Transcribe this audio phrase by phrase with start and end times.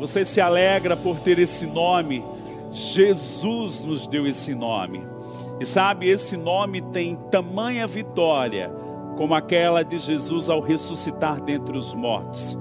[0.00, 2.24] Você se alegra por ter esse nome.
[2.72, 5.02] Jesus nos deu esse nome.
[5.60, 8.70] E sabe, esse nome tem tamanha vitória
[9.18, 12.56] como aquela de Jesus ao ressuscitar dentre os mortos.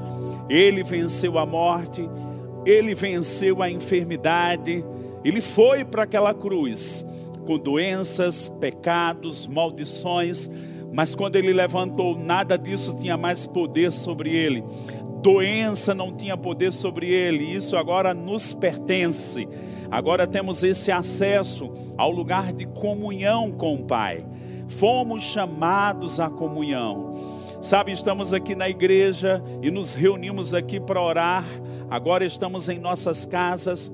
[0.50, 2.10] Ele venceu a morte,
[2.66, 4.84] ele venceu a enfermidade,
[5.24, 7.06] ele foi para aquela cruz
[7.48, 10.50] com doenças, pecados, maldições,
[10.92, 14.62] mas quando ele levantou, nada disso tinha mais poder sobre ele.
[15.22, 19.48] Doença não tinha poder sobre ele, isso agora nos pertence.
[19.92, 24.26] Agora temos esse acesso ao lugar de comunhão com o Pai.
[24.68, 27.14] Fomos chamados à comunhão.
[27.62, 31.46] Sabe, estamos aqui na igreja e nos reunimos aqui para orar.
[31.90, 33.92] Agora estamos em nossas casas,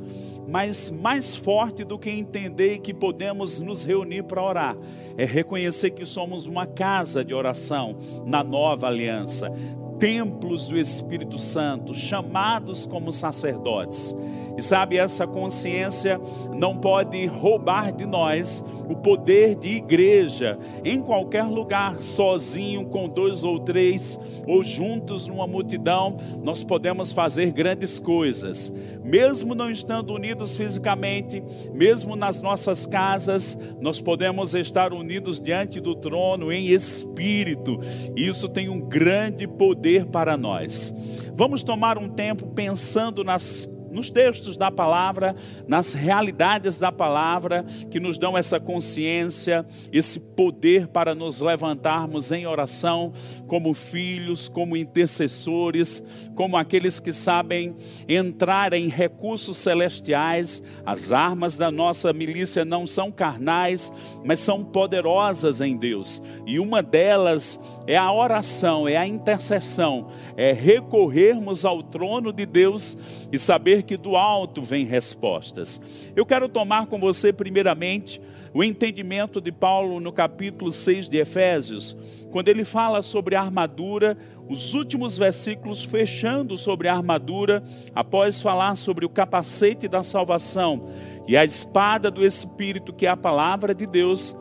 [0.47, 4.77] mas mais forte do que entender que podemos nos reunir para orar
[5.17, 7.95] é reconhecer que somos uma casa de oração
[8.25, 9.49] na nova aliança,
[9.97, 14.13] templos do Espírito Santo, chamados como sacerdotes.
[14.57, 16.19] E sabe, essa consciência
[16.53, 23.43] não pode roubar de nós o poder de igreja em qualquer lugar, sozinho, com dois
[23.43, 28.73] ou três, ou juntos numa multidão, nós podemos fazer grandes coisas.
[29.03, 35.95] Mesmo não estando unidos fisicamente, mesmo nas nossas casas, nós podemos estar unidos diante do
[35.95, 37.79] trono em espírito.
[38.15, 40.93] Isso tem um grande poder para nós.
[41.35, 45.33] Vamos tomar um tempo pensando nas nos textos da palavra,
[45.69, 52.45] nas realidades da palavra, que nos dão essa consciência, esse poder para nos levantarmos em
[52.45, 53.13] oração,
[53.47, 56.03] como filhos, como intercessores,
[56.35, 57.73] como aqueles que sabem
[58.07, 60.61] entrar em recursos celestiais.
[60.85, 63.91] As armas da nossa milícia não são carnais,
[64.25, 67.57] mas são poderosas em Deus, e uma delas
[67.87, 72.97] é a oração, é a intercessão, é recorrermos ao trono de Deus
[73.31, 75.79] e saber que do alto vem respostas.
[76.15, 78.19] Eu quero tomar com você, primeiramente,
[78.53, 81.95] o entendimento de Paulo no capítulo 6 de Efésios,
[82.31, 84.17] quando ele fala sobre a armadura,
[84.49, 87.61] os últimos versículos fechando sobre a armadura,
[87.93, 90.87] após falar sobre o capacete da salvação
[91.27, 94.33] e a espada do Espírito, que é a palavra de Deus.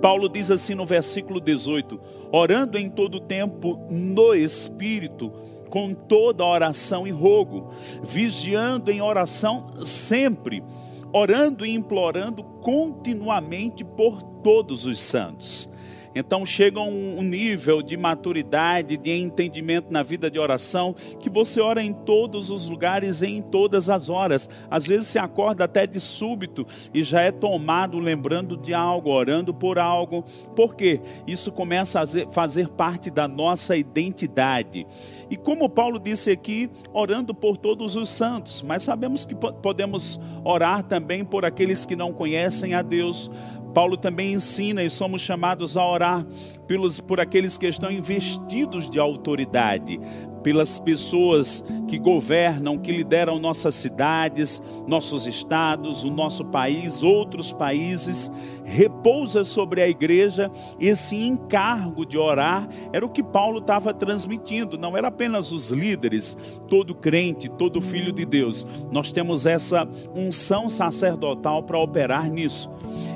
[0.00, 2.00] Paulo diz assim no versículo 18:
[2.32, 5.32] orando em todo tempo no Espírito,
[5.68, 7.70] com toda oração e rogo,
[8.02, 10.62] vigiando em oração sempre,
[11.12, 15.68] orando e implorando continuamente por todos os santos.
[16.14, 21.82] Então chega um, nível de maturidade, de entendimento na vida de oração, que você ora
[21.82, 24.48] em todos os lugares e em todas as horas.
[24.70, 29.52] Às vezes se acorda até de súbito e já é tomado lembrando de algo, orando
[29.52, 30.24] por algo.
[30.54, 31.00] Por quê?
[31.26, 34.86] Isso começa a fazer parte da nossa identidade.
[35.30, 40.82] E como Paulo disse aqui, orando por todos os santos, mas sabemos que podemos orar
[40.82, 43.30] também por aqueles que não conhecem a Deus,
[43.78, 46.26] Paulo também ensina e somos chamados a orar
[46.66, 50.00] pelos, por aqueles que estão investidos de autoridade,
[50.42, 58.30] pelas pessoas que governam, que lideram nossas cidades, nossos estados, o nosso país, outros países.
[58.64, 64.96] Repousa sobre a igreja esse encargo de orar, era o que Paulo estava transmitindo, não
[64.96, 68.66] era apenas os líderes, todo crente, todo filho de Deus.
[68.90, 72.70] Nós temos essa unção sacerdotal para operar nisso.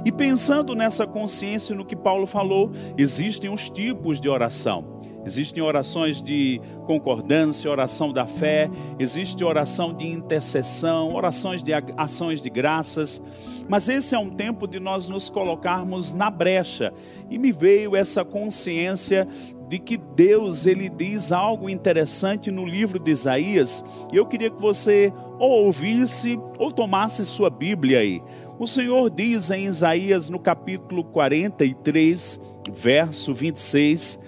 [0.04, 4.91] E pensando nessa consciência no que Paulo falou, existem os tipos de oração.
[5.24, 8.68] Existem orações de concordância, oração da fé,
[8.98, 13.22] existe oração de intercessão, orações de ações de graças.
[13.68, 16.92] Mas esse é um tempo de nós nos colocarmos na brecha.
[17.30, 19.28] E me veio essa consciência
[19.68, 23.82] de que Deus ele diz algo interessante no livro de Isaías.
[24.12, 28.20] E eu queria que você ou ouvisse ou tomasse sua Bíblia aí.
[28.58, 32.40] O Senhor diz em Isaías no capítulo 43,
[32.70, 34.20] verso 26: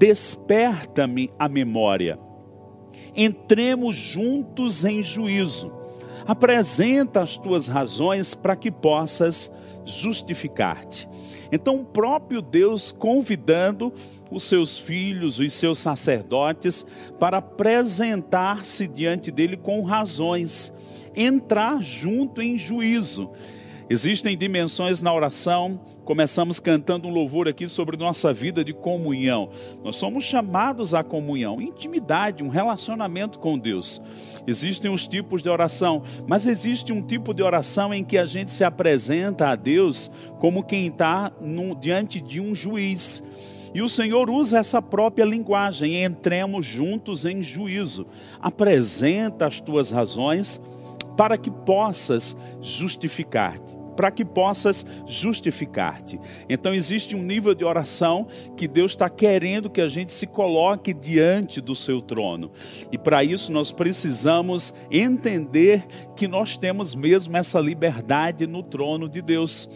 [0.00, 2.18] Desperta-me a memória,
[3.14, 5.70] entremos juntos em juízo,
[6.26, 9.52] apresenta as tuas razões para que possas
[9.84, 11.06] justificar-te.
[11.52, 13.92] Então, o próprio Deus convidando
[14.30, 16.86] os seus filhos, os seus sacerdotes,
[17.18, 20.72] para apresentar-se diante dele com razões,
[21.14, 23.30] entrar junto em juízo.
[23.92, 25.80] Existem dimensões na oração.
[26.04, 29.50] Começamos cantando um louvor aqui sobre nossa vida de comunhão.
[29.82, 34.00] Nós somos chamados à comunhão, intimidade, um relacionamento com Deus.
[34.46, 38.52] Existem os tipos de oração, mas existe um tipo de oração em que a gente
[38.52, 40.08] se apresenta a Deus
[40.38, 41.32] como quem está
[41.80, 43.24] diante de um juiz.
[43.74, 48.06] E o Senhor usa essa própria linguagem: entremos juntos em juízo.
[48.40, 50.60] Apresenta as tuas razões
[51.16, 56.18] para que possas justificar-te para que possas justificar-te.
[56.48, 58.26] Então existe um nível de oração
[58.56, 62.50] que Deus está querendo que a gente se coloque diante do seu trono.
[62.90, 65.84] E para isso nós precisamos entender
[66.16, 69.68] que nós temos mesmo essa liberdade no trono de Deus.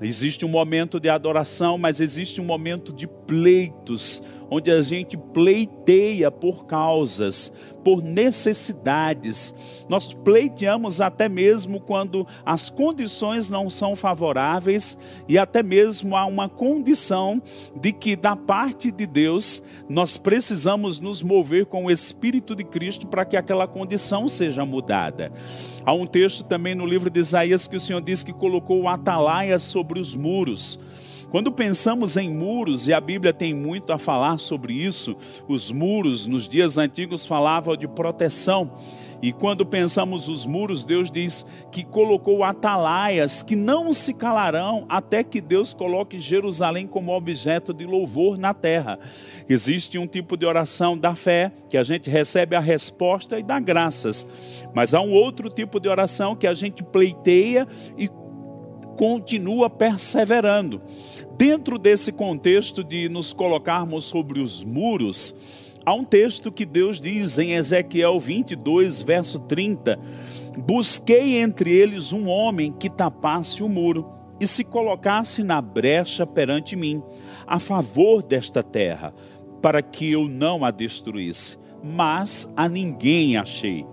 [0.00, 6.30] Existe um momento de adoração, mas existe um momento de pleitos, onde a gente pleiteia
[6.30, 7.52] por causas,
[7.84, 9.54] por necessidades.
[9.88, 14.96] Nós pleiteamos até mesmo quando as condições não são favoráveis
[15.28, 17.42] e até mesmo há uma condição
[17.78, 23.06] de que da parte de Deus nós precisamos nos mover com o espírito de Cristo
[23.06, 25.30] para que aquela condição seja mudada.
[25.84, 29.62] Há um texto também no livro de Isaías que o Senhor diz que colocou atalaias
[29.62, 30.78] sobre os muros.
[31.30, 35.14] Quando pensamos em muros, e a Bíblia tem muito a falar sobre isso,
[35.46, 38.72] os muros nos dias antigos falavam de proteção.
[39.20, 45.22] E quando pensamos os muros, Deus diz que colocou atalaias que não se calarão até
[45.22, 48.98] que Deus coloque Jerusalém como objeto de louvor na terra.
[49.48, 53.58] Existe um tipo de oração da fé que a gente recebe a resposta e dá
[53.58, 54.26] graças,
[54.72, 57.66] mas há um outro tipo de oração que a gente pleiteia
[57.98, 58.08] e
[58.98, 60.82] continua perseverando.
[61.38, 65.32] Dentro desse contexto de nos colocarmos sobre os muros,
[65.86, 69.96] há um texto que Deus diz em Ezequiel 22, verso 30:
[70.58, 74.10] Busquei entre eles um homem que tapasse o muro
[74.40, 77.00] e se colocasse na brecha perante mim,
[77.46, 79.12] a favor desta terra,
[79.62, 81.56] para que eu não a destruísse.
[81.82, 83.86] Mas a ninguém achei.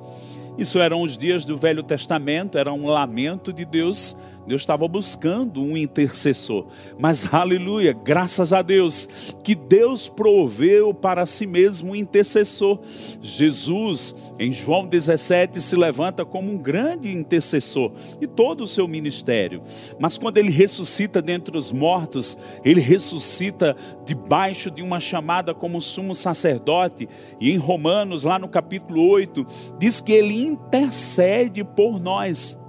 [0.58, 4.16] Isso eram os dias do Velho Testamento, era um lamento de Deus
[4.48, 6.68] Deus estava buscando um intercessor.
[7.00, 9.08] Mas aleluia, graças a Deus,
[9.44, 12.80] que Deus proveu para si mesmo um intercessor.
[13.22, 19.62] Jesus, em João 17, se levanta como um grande intercessor e todo o seu ministério.
[20.00, 23.76] Mas quando ele ressuscita dentre os mortos, ele ressuscita
[24.06, 27.10] debaixo de uma chamada como sumo sacerdote.
[27.40, 29.46] E em Romanos, lá no capítulo 8,
[29.80, 32.60] diz que ele intercede por nós.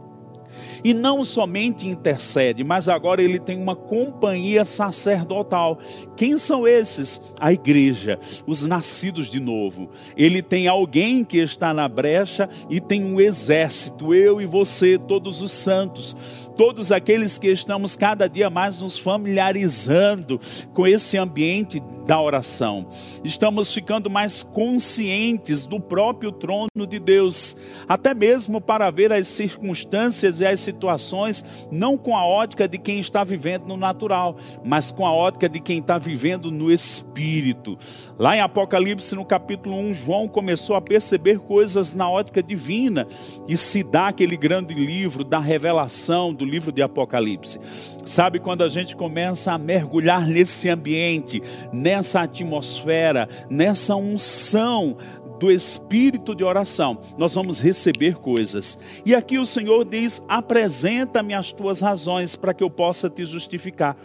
[0.87, 5.81] E não somente intercede, mas agora ele tem uma companhia sacerdotal.
[6.17, 7.21] Quem são esses?
[7.41, 9.91] A igreja, os nascidos de novo.
[10.17, 15.43] Ele tem alguém que está na brecha e tem um exército, eu e você, todos
[15.43, 16.15] os santos
[16.57, 20.41] todos aqueles que estamos cada dia mais nos familiarizando
[20.73, 22.87] com esse ambiente da oração.
[23.25, 27.57] Estamos ficando mais conscientes do próprio trono de Deus,
[27.89, 33.01] até mesmo para ver as circunstâncias e as situações, não com a ótica de quem
[33.01, 37.77] está vivendo no natural, mas com a ótica de quem está vivendo no espírito.
[38.17, 43.09] Lá em Apocalipse, no capítulo 1, João começou a perceber coisas na ótica divina
[43.49, 47.59] e se dá aquele grande livro da revelação, do livro de Apocalipse.
[48.05, 51.43] Sabe quando a gente começa a mergulhar nesse ambiente,
[51.73, 54.97] nessa atmosfera, nessa unção
[55.39, 58.79] do espírito de oração, nós vamos receber coisas.
[59.05, 63.97] E aqui o Senhor diz: apresenta-me as tuas razões para que eu possa te justificar.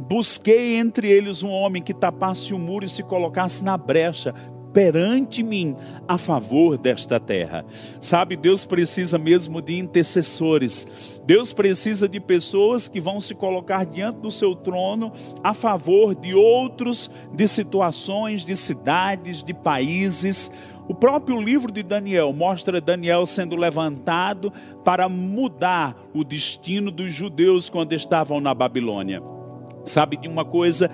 [0.00, 4.34] Busquei entre eles um homem que tapasse o muro e se colocasse na brecha
[4.72, 5.76] perante mim
[6.06, 7.64] a favor desta terra.
[8.00, 10.86] Sabe, Deus precisa mesmo de intercessores.
[11.24, 16.34] Deus precisa de pessoas que vão se colocar diante do seu trono a favor de
[16.34, 20.50] outros, de situações, de cidades, de países.
[20.88, 24.52] O próprio livro de Daniel mostra Daniel sendo levantado
[24.84, 29.22] para mudar o destino dos judeus quando estavam na Babilônia.
[29.86, 30.90] Sabe de uma coisa?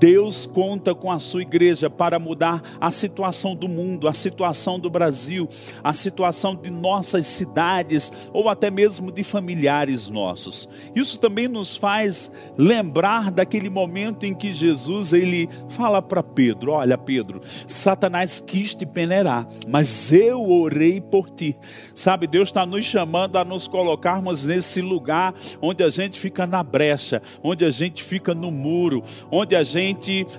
[0.00, 4.88] Deus conta com a sua igreja para mudar a situação do mundo, a situação do
[4.88, 5.46] Brasil,
[5.84, 10.66] a situação de nossas cidades ou até mesmo de familiares nossos.
[10.94, 16.96] Isso também nos faz lembrar daquele momento em que Jesus ele fala para Pedro: "Olha,
[16.96, 21.54] Pedro, Satanás quis te peneirar, mas eu orei por ti".
[21.94, 26.62] Sabe, Deus está nos chamando a nos colocarmos nesse lugar onde a gente fica na
[26.62, 29.89] brecha, onde a gente fica no muro, onde a gente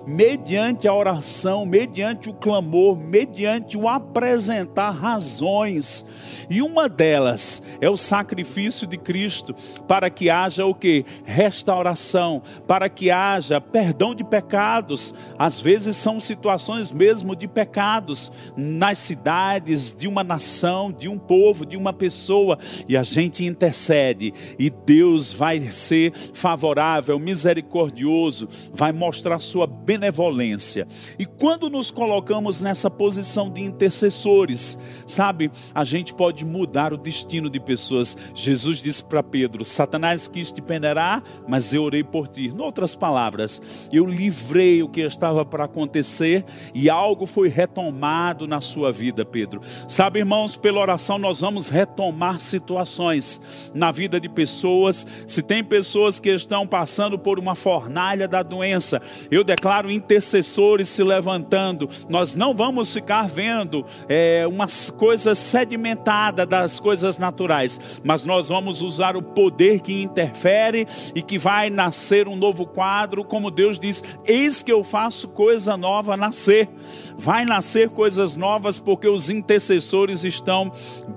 [0.05, 6.05] mediante a oração, mediante o clamor, mediante o apresentar razões.
[6.49, 9.55] E uma delas é o sacrifício de Cristo
[9.87, 11.05] para que haja o que?
[11.25, 15.13] Restauração, para que haja perdão de pecados.
[15.37, 21.65] Às vezes são situações mesmo de pecados nas cidades de uma nação, de um povo,
[21.65, 29.39] de uma pessoa, e a gente intercede e Deus vai ser favorável, misericordioso, vai mostrar
[29.41, 30.87] sua benevolência.
[31.19, 37.49] E quando nos colocamos nessa posição de intercessores, sabe, a gente pode mudar o destino
[37.49, 38.15] de pessoas.
[38.33, 42.47] Jesus disse para Pedro: Satanás quis te peneirar, mas eu orei por ti.
[42.47, 48.61] Em outras palavras, eu livrei o que estava para acontecer e algo foi retomado na
[48.61, 49.61] sua vida, Pedro.
[49.87, 53.41] Sabe, irmãos, pela oração nós vamos retomar situações
[53.73, 55.05] na vida de pessoas.
[55.27, 59.01] Se tem pessoas que estão passando por uma fornalha da doença,
[59.31, 61.89] eu declaro intercessores se levantando.
[62.09, 68.81] Nós não vamos ficar vendo é, umas coisas sedimentadas das coisas naturais, mas nós vamos
[68.81, 70.85] usar o poder que interfere
[71.15, 75.77] e que vai nascer um novo quadro, como Deus diz: Eis que eu faço coisa
[75.77, 76.67] nova nascer.
[77.17, 80.71] Vai nascer coisas novas porque os intercessores estão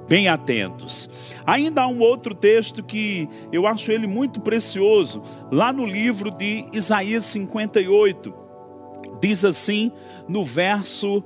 [0.09, 1.09] bem atentos.
[1.47, 6.67] Ainda há um outro texto que eu acho ele muito precioso, lá no livro de
[6.73, 8.35] Isaías 58.
[9.21, 9.91] Diz assim
[10.29, 11.23] no verso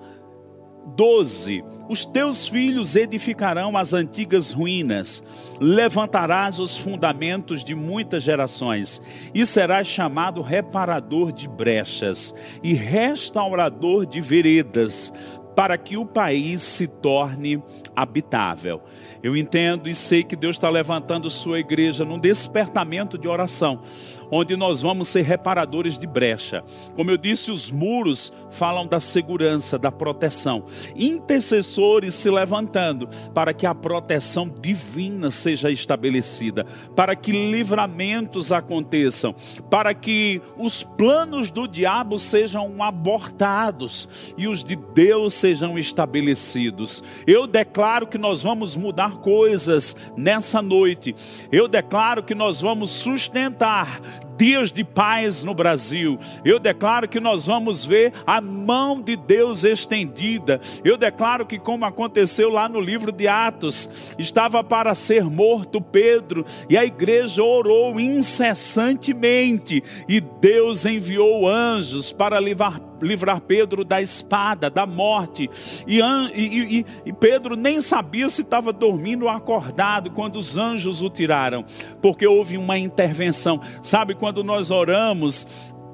[0.97, 5.23] 12: Os teus filhos edificarão as antigas ruínas,
[5.61, 9.01] levantarás os fundamentos de muitas gerações,
[9.35, 15.13] e serás chamado reparador de brechas e restaurador de veredas,
[15.59, 17.61] para que o país se torne
[17.97, 18.81] habitável.
[19.21, 23.83] Eu entendo e sei que Deus está levantando sua igreja num despertamento de oração,
[24.31, 26.63] onde nós vamos ser reparadores de brecha.
[26.95, 30.65] Como eu disse, os muros falam da segurança, da proteção.
[30.95, 39.35] Intercessores se levantando para que a proteção divina seja estabelecida, para que livramentos aconteçam,
[39.69, 45.48] para que os planos do diabo sejam abortados e os de Deus sejam
[45.79, 47.03] estabelecidos.
[47.27, 51.15] Eu declaro que nós vamos mudar coisas nessa noite.
[51.51, 54.01] Eu declaro que nós vamos sustentar
[54.39, 56.19] dias de paz no Brasil.
[56.45, 60.61] Eu declaro que nós vamos ver a mão de Deus estendida.
[60.85, 66.47] Eu declaro que, como aconteceu lá no livro de Atos, estava para ser morto Pedro
[66.71, 74.69] e a igreja orou incessantemente e Deus enviou anjos para livrar livrar Pedro da espada,
[74.69, 75.49] da morte.
[75.87, 76.01] E,
[76.35, 81.65] e, e, Pedro nem sabia se estava dormindo ou acordado quando os anjos o tiraram,
[82.03, 83.61] porque houve uma intervenção.
[83.83, 85.47] Sabe, quando nós oramos,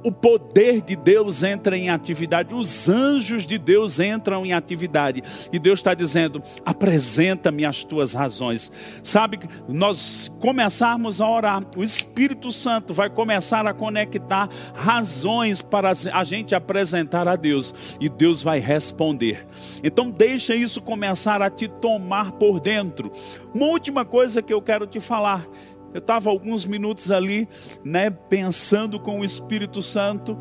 [0.04, 5.58] o poder de Deus entra em atividade, os anjos de Deus entram em atividade, e
[5.58, 8.70] Deus está dizendo: apresenta-me as tuas razões.
[9.02, 16.24] Sabe, nós começarmos a orar, o Espírito Santo vai começar a conectar razões para a
[16.24, 19.46] gente apresentar a Deus, e Deus vai responder.
[19.82, 23.10] Então, deixa isso começar a te tomar por dentro.
[23.54, 25.46] Uma última coisa que eu quero te falar
[25.94, 27.48] eu estava alguns minutos ali,
[27.84, 30.36] né, pensando com o Espírito Santo,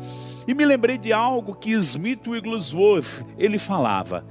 [0.48, 4.26] e me lembrei de algo que Smith Wigglesworth, ele falava.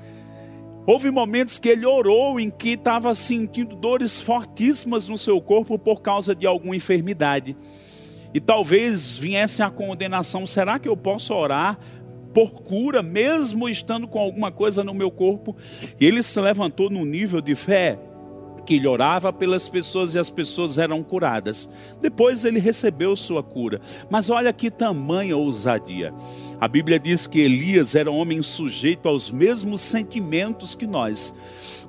[0.86, 6.02] Houve momentos que ele orou em que estava sentindo dores fortíssimas no seu corpo por
[6.02, 7.56] causa de alguma enfermidade.
[8.34, 11.80] E talvez viesse a condenação: será que eu posso orar
[12.34, 15.56] por cura, mesmo estando com alguma coisa no meu corpo?
[15.98, 17.98] E ele se levantou num nível de fé
[18.66, 21.70] que ele orava pelas pessoas e as pessoas eram curadas.
[22.02, 23.82] Depois ele recebeu sua cura.
[24.10, 26.14] Mas olha que tamanha ousadia.
[26.60, 31.34] A Bíblia diz que Elias era um homem sujeito aos mesmos sentimentos que nós,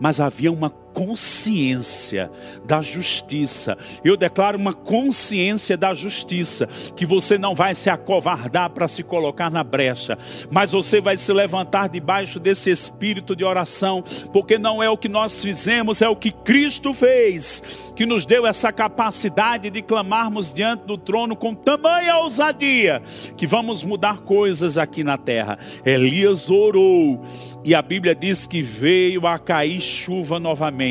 [0.00, 2.30] mas havia uma consciência
[2.64, 3.76] da justiça.
[4.04, 9.50] Eu declaro uma consciência da justiça, que você não vai se acovardar para se colocar
[9.50, 10.16] na brecha,
[10.50, 15.08] mas você vai se levantar debaixo desse espírito de oração, porque não é o que
[15.08, 20.84] nós fizemos, é o que Cristo fez, que nos deu essa capacidade de clamarmos diante
[20.86, 23.02] do trono com tamanha ousadia,
[23.36, 25.58] que vamos mudar coisas aqui na terra.
[25.84, 27.24] Elias orou,
[27.64, 30.83] e a Bíblia diz que veio a cair chuva novamente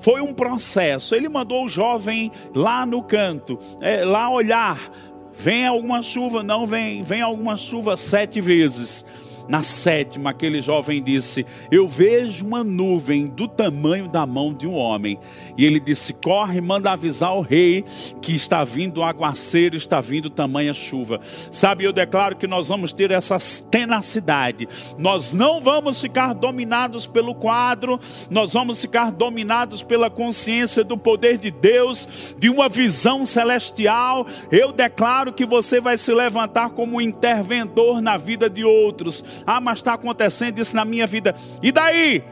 [0.00, 1.14] foi um processo.
[1.14, 4.90] Ele mandou o jovem lá no canto, é, lá olhar.
[5.38, 6.42] Vem alguma chuva?
[6.42, 7.02] Não vem.
[7.02, 9.04] Vem alguma chuva sete vezes.
[9.48, 14.74] Na sétima, aquele jovem disse: Eu vejo uma nuvem do tamanho da mão de um
[14.74, 15.18] homem.
[15.56, 17.82] E ele disse: Corre, manda avisar o rei
[18.20, 21.18] que está vindo o aguaceiro, está vindo tamanha chuva.
[21.50, 23.38] Sabe, eu declaro que nós vamos ter essa
[23.70, 24.68] tenacidade.
[24.98, 31.38] Nós não vamos ficar dominados pelo quadro, nós vamos ficar dominados pela consciência do poder
[31.38, 34.26] de Deus, de uma visão celestial.
[34.52, 39.60] Eu declaro que você vai se levantar como um interventor na vida de outros ah,
[39.60, 41.34] mas está acontecendo isso na minha vida.
[41.62, 42.22] E daí?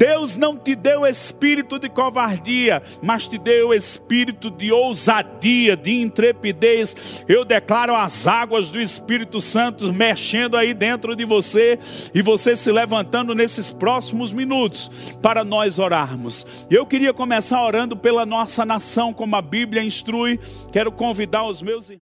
[0.00, 7.22] Deus não te deu espírito de covardia, mas te deu espírito de ousadia, de intrepidez.
[7.28, 11.78] Eu declaro as águas do Espírito Santo mexendo aí dentro de você
[12.14, 16.46] e você se levantando nesses próximos minutos para nós orarmos.
[16.70, 20.40] Eu queria começar orando pela nossa nação, como a Bíblia instrui.
[20.72, 21.90] Quero convidar os meus